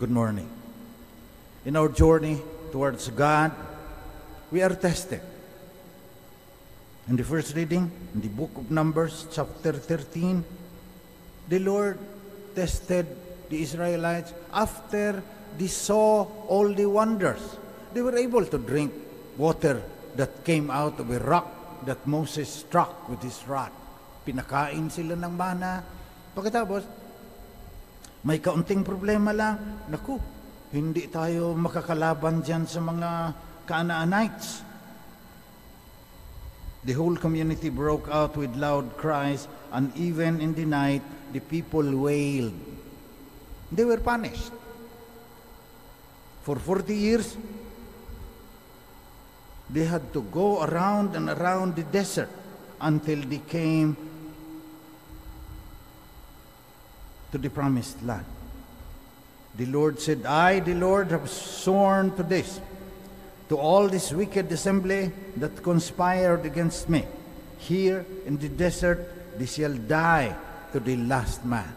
[0.00, 0.48] Good morning.
[1.66, 2.40] In our journey
[2.72, 3.52] towards God,
[4.50, 5.20] we are tested.
[7.06, 10.42] In the first reading, in the book of Numbers, chapter 13,
[11.52, 11.98] the Lord
[12.56, 13.12] tested
[13.50, 15.22] the Israelites after
[15.58, 17.60] they saw all the wonders.
[17.92, 18.94] They were able to drink
[19.36, 19.82] water
[20.16, 23.70] that came out of a rock that Moses struck with his rod.
[24.24, 25.84] Pinakain sila ng mana.
[26.32, 26.88] Pagkatapos,
[28.24, 29.88] may kaunting problema lang.
[29.88, 30.20] Naku,
[30.76, 33.10] hindi tayo makakalaban dyan sa mga
[33.64, 34.62] Canaanites.
[36.84, 41.84] The whole community broke out with loud cries, and even in the night, the people
[41.84, 42.56] wailed.
[43.70, 44.52] They were punished.
[46.42, 47.36] For 40 years,
[49.68, 52.32] they had to go around and around the desert
[52.80, 53.96] until they came
[57.32, 58.24] to the promised land.
[59.56, 62.60] The Lord said, I, the Lord, have sworn to this,
[63.48, 67.04] to all this wicked assembly that conspired against me.
[67.58, 70.36] Here in the desert, they shall die
[70.72, 71.76] to the last man.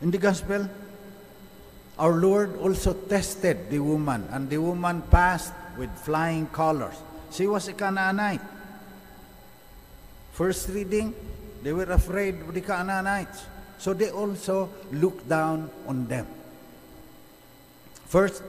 [0.00, 0.68] In the gospel,
[1.98, 6.94] our Lord also tested the woman, and the woman passed with flying colors.
[7.32, 8.40] She was a Canaanite.
[10.32, 11.14] First reading,
[11.68, 13.44] they were afraid of the Canaanites.
[13.76, 16.26] So they also looked down on them.
[18.06, 18.42] First,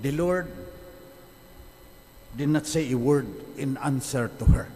[0.00, 0.48] the Lord
[2.34, 4.68] did not say a word in answer to her.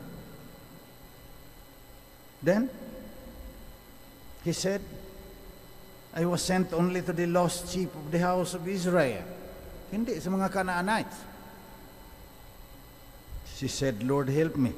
[2.42, 2.68] Then,
[4.44, 4.82] he said,
[6.12, 9.24] I was sent only to the lost sheep of the house of Israel.
[9.90, 11.16] Hindi, sa mga Canaanites.
[13.56, 14.74] She said, Lord, help me.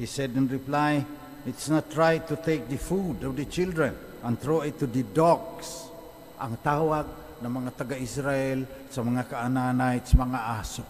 [0.00, 1.04] He said in reply,
[1.44, 3.92] It's not right to take the food of the children
[4.24, 5.92] and throw it to the dogs.
[6.40, 7.04] Ang tawag
[7.44, 10.84] ng mga taga-Israel sa mga Canaanites, mga aso.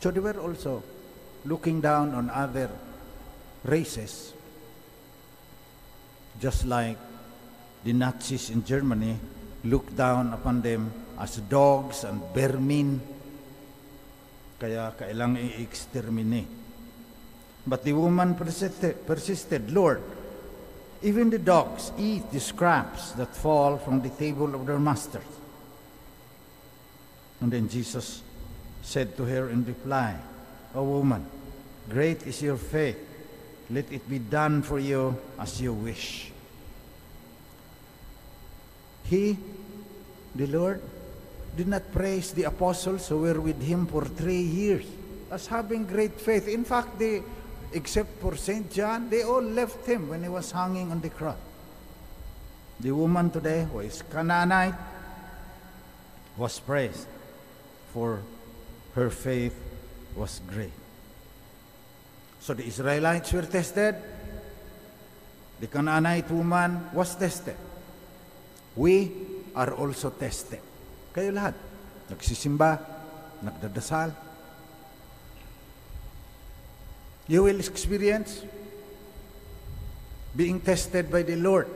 [0.00, 0.80] So they were also
[1.44, 2.72] looking down on other
[3.68, 4.32] races,
[6.40, 6.96] just like
[7.84, 9.20] the Nazis in Germany
[9.68, 10.88] looked down upon them
[11.20, 12.96] as dogs and vermin.
[14.56, 16.63] Kaya kailang i-exterminate.
[17.66, 20.02] But the woman persisted, persisted, Lord,
[21.02, 25.22] even the dogs eat the scraps that fall from the table of their masters.
[27.40, 28.22] And then Jesus
[28.82, 30.16] said to her in reply,
[30.74, 31.26] O woman,
[31.88, 32.98] great is your faith.
[33.70, 36.30] Let it be done for you as you wish.
[39.04, 39.38] He,
[40.34, 40.82] the Lord,
[41.56, 44.84] did not praise the apostles who were with him for three years
[45.30, 46.48] as having great faith.
[46.48, 47.22] In fact, they,
[47.72, 48.70] except for St.
[48.70, 51.36] John, they all left him when he was hanging on the cross.
[52.80, 54.74] The woman today, who is Canaanite,
[56.36, 57.06] was praised
[57.92, 58.20] for
[58.94, 59.54] her faith
[60.16, 60.72] was great.
[62.40, 63.94] So the Israelites were tested.
[65.60, 67.56] The Canaanite woman was tested.
[68.76, 69.12] We
[69.54, 70.60] are also tested.
[71.14, 71.54] Kayo lahat.
[72.10, 72.78] Nagsisimba,
[73.42, 74.23] nagdadasal.
[77.26, 78.44] You will experience
[80.36, 81.68] being tested by the Lord.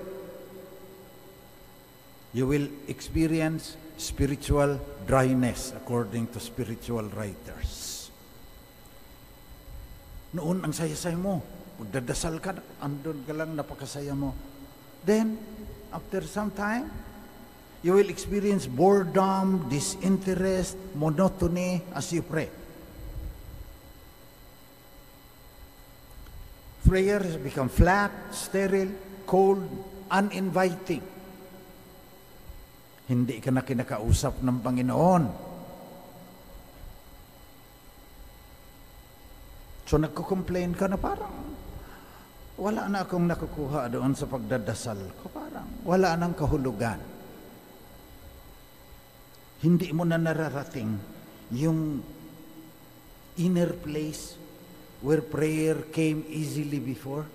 [2.35, 8.11] You will experience spiritual dryness according to spiritual writers.
[10.37, 11.41] Noon ang saya-saya mo.
[11.81, 12.53] Magdadasal ka,
[12.85, 14.37] andun ka lang, napakasaya mo.
[15.01, 15.41] Then,
[15.89, 16.93] after some time,
[17.81, 22.51] you will experience boredom, disinterest, monotony as you pray.
[26.89, 28.97] Prayer has become flat, sterile,
[29.29, 29.61] cold,
[30.09, 31.05] uninviting.
[33.13, 35.25] Hindi ka na kinakausap ng Panginoon.
[39.85, 41.53] So nagko-complain ka na parang
[42.57, 45.29] wala na akong nakukuha doon sa pagdadasal ko.
[45.29, 47.01] Parang wala nang kahulugan.
[49.61, 50.97] Hindi mo na nararating
[51.53, 52.01] yung
[53.37, 54.48] inner place
[55.01, 57.27] where prayer came easily before.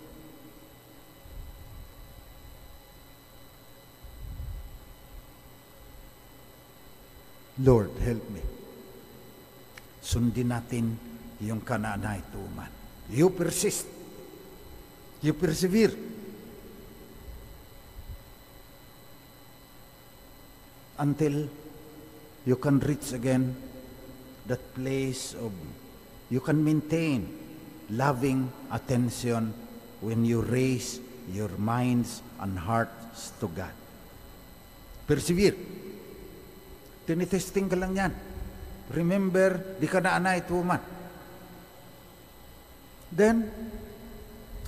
[7.64, 8.42] Lord, help me.
[10.04, 10.98] Sundin natin
[11.40, 12.68] yung Canaanite woman.
[13.08, 13.88] You persist.
[15.24, 15.96] You persevere.
[21.00, 21.48] Until
[22.44, 23.56] you can reach again
[24.48, 25.54] that place of,
[26.28, 27.28] you can maintain
[27.92, 29.52] loving attention
[30.00, 31.00] when you raise
[31.32, 33.72] your minds and hearts to God.
[35.08, 35.56] Persevere.
[37.04, 38.14] Tinitesting ka lang yan.
[38.92, 40.80] Remember, a night woman.
[43.12, 43.48] Then,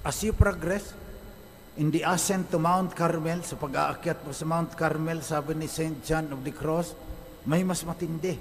[0.04, 0.94] as you progress,
[1.76, 6.00] in the ascent to Mount Carmel, sa pag-aakyat mo sa Mount Carmel, sabi ni St.
[6.04, 6.96] John of the Cross,
[7.48, 8.40] may mas matindi.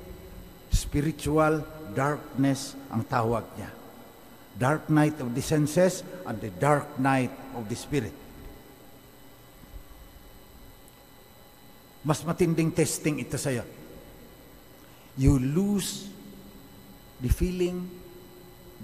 [0.71, 1.62] Spiritual
[1.94, 3.83] darkness ang tawag niya.
[4.58, 8.12] Dark night of the senses and the dark night of the spirit.
[12.04, 13.64] Mas matinding testing ito sa'yo.
[15.16, 16.06] You lose
[17.18, 17.88] the feeling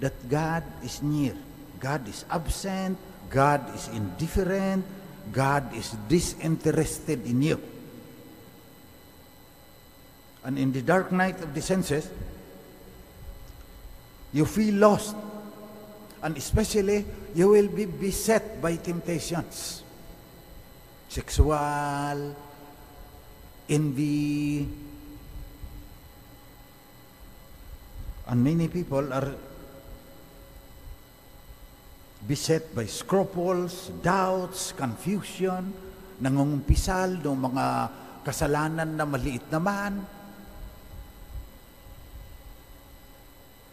[0.01, 1.37] that God is near.
[1.79, 2.97] God is absent.
[3.29, 4.83] God is indifferent.
[5.31, 7.61] God is disinterested in you.
[10.43, 12.09] And in the dark night of the senses,
[14.33, 15.15] you feel lost.
[16.21, 19.81] And especially, you will be beset by temptations.
[21.09, 22.35] Sexual,
[23.67, 24.67] envy,
[28.31, 29.35] and many people are
[32.23, 35.73] beset by scruples, doubts, confusion,
[36.21, 37.65] nangungumpisal ng mga
[38.21, 39.99] kasalanan na maliit naman.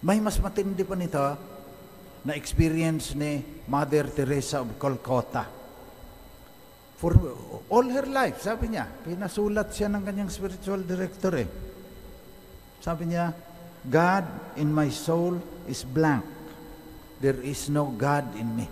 [0.00, 1.22] May mas matindi pa nito
[2.28, 3.40] na experience ni
[3.72, 5.48] Mother Teresa of Calcutta.
[7.00, 7.16] For
[7.72, 11.48] all her life, sabi niya, pinasulat siya ng kanyang spiritual director eh.
[12.84, 13.32] Sabi niya,
[13.80, 14.28] God
[14.60, 16.26] in my soul is blank.
[17.16, 18.68] There is no God in me.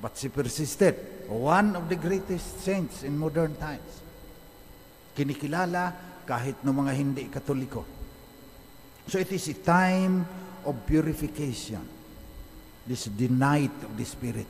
[0.00, 1.28] But she persisted.
[1.28, 4.00] One of the greatest saints in modern times.
[5.12, 5.92] Kinikilala
[6.24, 7.84] kahit ng mga hindi katoliko.
[9.10, 10.24] So it is a time
[10.64, 11.95] of purification.
[12.86, 14.46] This is the night of the Spirit.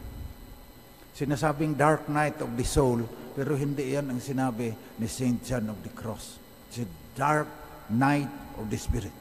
[1.16, 3.00] Sinasabing dark night of the soul,
[3.32, 5.40] pero hindi yan ang sinabi ni St.
[5.40, 6.36] John of the Cross.
[6.68, 7.48] It's a dark
[7.88, 8.28] night
[8.60, 9.16] of the Spirit.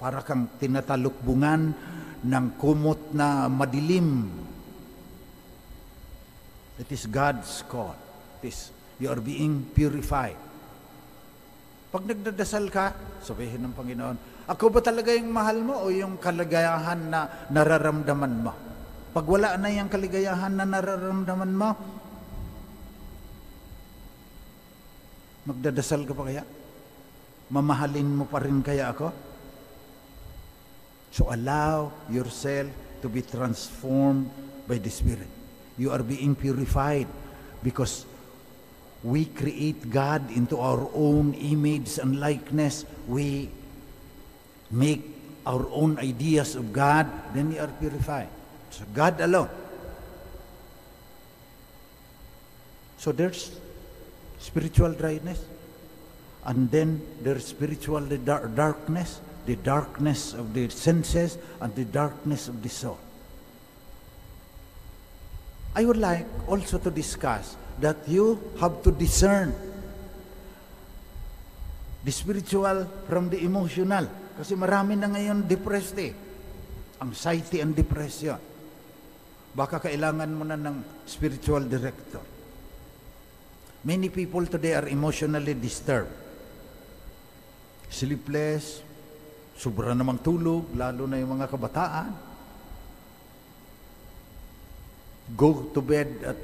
[0.00, 1.76] Para kang tinatalukbungan
[2.24, 4.32] ng kumot na madilim.
[6.80, 7.96] It is God's call.
[8.40, 10.45] It is, you are being purified.
[11.96, 12.92] Pag nagdadasal ka,
[13.24, 18.52] sabihin ng Panginoon, ako ba talaga yung mahal mo o yung kaligayahan na nararamdaman mo?
[19.16, 21.72] Pag wala na yung kaligayahan na nararamdaman mo,
[25.48, 26.44] magdadasal ka pa kaya?
[27.48, 29.08] Mamahalin mo pa rin kaya ako?
[31.16, 32.68] So allow yourself
[33.00, 34.28] to be transformed
[34.68, 35.32] by the Spirit.
[35.80, 37.08] You are being purified
[37.64, 38.04] because
[39.02, 42.84] we create God into our own image and likeness.
[43.06, 43.50] We
[44.70, 45.16] make
[45.46, 48.28] our own ideas of God, then we are purified.
[48.70, 49.48] So God alone.
[52.98, 53.54] So there's
[54.40, 55.44] spiritual dryness,
[56.44, 62.62] and then there's spiritual dar- darkness, the darkness of the senses, and the darkness of
[62.62, 62.98] the soul.
[65.76, 69.52] I would like also to discuss that you have to discern
[72.06, 74.06] the spiritual from the emotional.
[74.38, 76.14] Kasi marami na ngayon depressed eh.
[77.02, 78.38] Anxiety and depression.
[79.56, 82.22] Baka kailangan mo na ng spiritual director.
[83.82, 86.12] Many people today are emotionally disturbed.
[87.86, 88.82] Sleepless,
[89.56, 92.10] sobra namang tulog, lalo na yung mga kabataan.
[95.34, 96.38] Go to bed at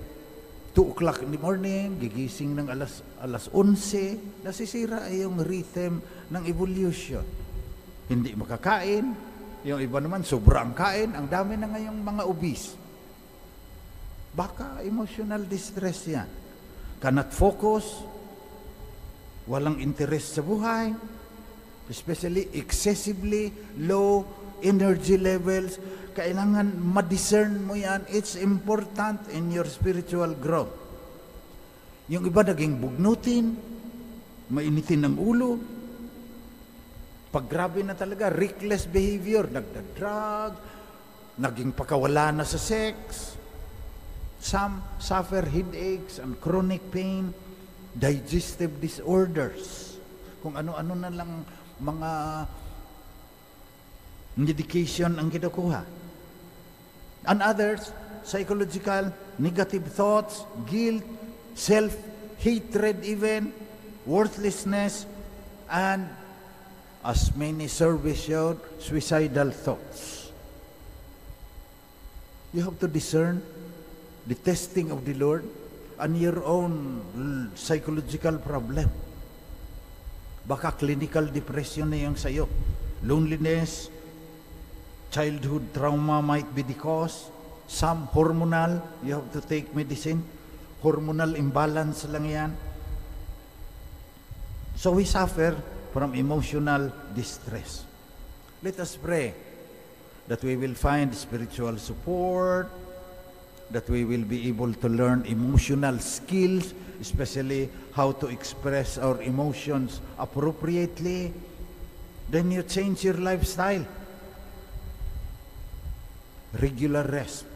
[0.72, 6.00] 2 o'clock in the morning, gigising ng alas, alas 11, nasisira yung rhythm
[6.32, 7.20] ng evolution.
[8.08, 9.12] Hindi makakain,
[9.68, 12.72] yung iba naman sobrang kain, ang dami na ngayong mga obese.
[14.32, 16.28] Baka emotional distress yan.
[16.96, 18.00] Cannot focus,
[19.44, 20.88] walang interest sa buhay,
[21.92, 24.24] especially excessively low
[24.62, 25.76] energy levels,
[26.14, 28.06] kailangan ma-discern mo yan.
[28.08, 30.72] It's important in your spiritual growth.
[32.08, 33.56] Yung iba naging bugnutin,
[34.52, 35.50] mainitin ng ulo,
[37.32, 40.52] pag grabe na talaga, reckless behavior, nagda-drug,
[41.40, 43.32] naging pakawala na sa sex,
[44.36, 47.32] some suffer headaches and chronic pain,
[47.96, 49.96] digestive disorders,
[50.44, 51.40] kung ano-ano na lang
[51.80, 52.10] mga
[54.36, 55.84] medication ang kinukuha.
[57.26, 57.92] And others,
[58.24, 61.04] psychological, negative thoughts, guilt,
[61.54, 63.52] self-hatred even,
[64.06, 65.06] worthlessness,
[65.70, 66.08] and
[67.04, 70.30] as many surveys showed, suicidal thoughts.
[72.52, 73.42] You have to discern
[74.26, 75.48] the testing of the Lord
[75.98, 78.90] and your own psychological problem.
[80.46, 82.48] Baka clinical depression na yung sa'yo.
[83.02, 83.90] Loneliness,
[85.12, 87.30] childhood trauma might be the cause.
[87.68, 90.24] Some hormonal, you have to take medicine.
[90.82, 92.56] Hormonal imbalance lang yan.
[94.74, 95.54] So we suffer
[95.92, 97.84] from emotional distress.
[98.64, 99.34] Let us pray
[100.26, 102.72] that we will find spiritual support,
[103.70, 110.00] that we will be able to learn emotional skills, especially how to express our emotions
[110.18, 111.32] appropriately.
[112.30, 113.84] Then you change your lifestyle.
[116.52, 117.48] Regular rest.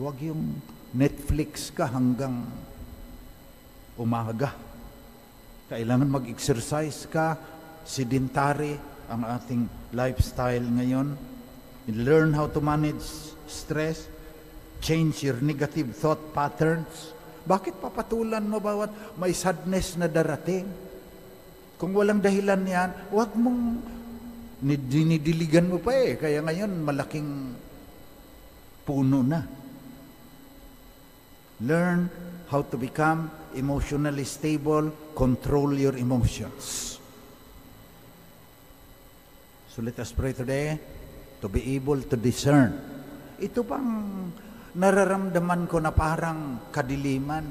[0.00, 0.56] Huwag yung
[0.96, 2.48] Netflix ka hanggang
[4.00, 4.56] umaga.
[5.68, 7.36] Kailangan mag-exercise ka,
[7.84, 8.78] sedentary
[9.12, 11.12] ang ating lifestyle ngayon.
[11.92, 13.04] Learn how to manage
[13.44, 14.08] stress,
[14.80, 17.12] change your negative thought patterns.
[17.44, 20.64] Bakit papatulan mo bawat may sadness na darating?
[21.76, 23.84] Kung walang dahilan yan, huwag mong
[24.64, 26.16] ni- dinidiligan mo pa eh.
[26.16, 27.28] Kaya ngayon, malaking
[28.84, 29.40] puno na.
[31.64, 32.12] Learn
[32.52, 36.98] how to become emotionally stable, control your emotions.
[39.72, 40.78] So let us pray today
[41.42, 42.78] to be able to discern.
[43.42, 43.90] Ito bang
[44.78, 47.46] nararamdaman ko na parang kadiliman?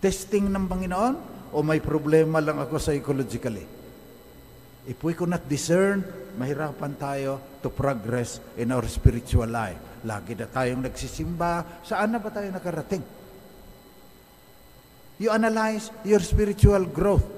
[0.00, 1.14] Testing ng Panginoon
[1.54, 3.62] o may problema lang ako psychologically?
[4.90, 6.02] If we could not discern,
[6.38, 9.78] mahirapan tayo to progress in our spiritual life.
[10.04, 11.82] Lagi na tayong nagsisimba.
[11.84, 13.04] Saan na ba tayo nakarating?
[15.20, 17.28] You analyze your spiritual growth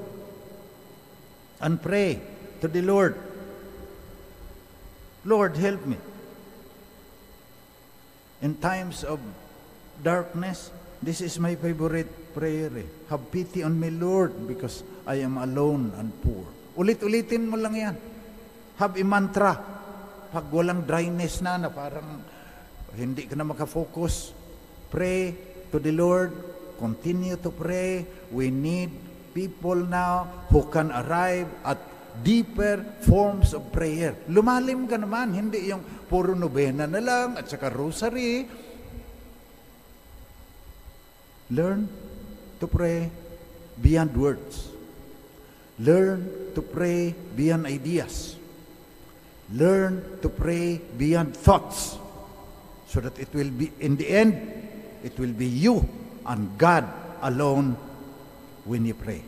[1.58, 2.22] and pray
[2.62, 3.18] to the Lord.
[5.26, 5.98] Lord, help me.
[8.42, 9.18] In times of
[10.02, 10.70] darkness,
[11.02, 12.70] this is my favorite prayer.
[12.74, 12.86] eh.
[13.10, 16.46] Have pity on me, Lord, because I am alone and poor.
[16.78, 17.94] Ulit-ulitin mo lang yan.
[18.82, 19.54] Have a mantra.
[20.34, 22.18] Pag walang dryness na, na parang
[22.98, 24.34] hindi ka na makafocus,
[24.90, 25.30] pray
[25.70, 26.34] to the Lord.
[26.82, 28.02] Continue to pray.
[28.34, 28.90] We need
[29.30, 31.78] people now who can arrive at
[32.26, 34.18] deeper forms of prayer.
[34.26, 38.50] Lumalim ka naman, hindi yung puro nobena na lang at saka rosary.
[41.54, 41.86] Learn
[42.58, 43.06] to pray
[43.78, 44.74] beyond words.
[45.78, 48.41] Learn to pray beyond ideas.
[49.50, 51.98] Learn to pray beyond thoughts.
[52.86, 54.36] So that it will be, in the end,
[55.02, 55.88] it will be you
[56.26, 56.86] and God
[57.22, 57.76] alone
[58.64, 59.22] when you pray.